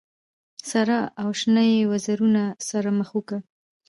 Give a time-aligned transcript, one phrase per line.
[0.71, 3.37] سره او شنه یې وزرونه سره مشوکه